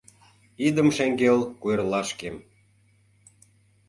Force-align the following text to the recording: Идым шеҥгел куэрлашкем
Идым 0.67 0.89
шеҥгел 0.95 1.37
куэрлашкем 1.61 2.35